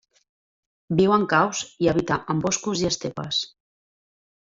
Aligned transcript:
Viu 1.01 1.11
en 1.17 1.27
caus 1.33 1.61
i 1.85 1.89
habita 1.91 2.17
en 2.35 2.39
boscos 2.47 2.81
i 2.85 2.89
estepes. 2.91 3.43